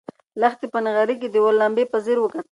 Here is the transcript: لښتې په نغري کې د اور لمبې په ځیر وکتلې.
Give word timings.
لښتې 0.41 0.67
په 0.73 0.79
نغري 0.85 1.15
کې 1.21 1.27
د 1.31 1.35
اور 1.43 1.53
لمبې 1.61 1.83
په 1.91 1.97
ځیر 2.05 2.17
وکتلې. 2.21 2.39